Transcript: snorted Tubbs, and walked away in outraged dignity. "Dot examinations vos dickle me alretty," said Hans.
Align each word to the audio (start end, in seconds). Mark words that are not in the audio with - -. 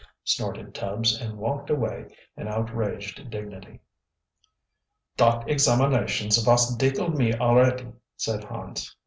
snorted 0.23 0.73
Tubbs, 0.73 1.15
and 1.15 1.37
walked 1.37 1.69
away 1.69 2.07
in 2.35 2.47
outraged 2.47 3.29
dignity. 3.29 3.81
"Dot 5.15 5.47
examinations 5.47 6.39
vos 6.43 6.75
dickle 6.75 7.09
me 7.11 7.33
alretty," 7.33 7.93
said 8.17 8.43
Hans. 8.45 8.95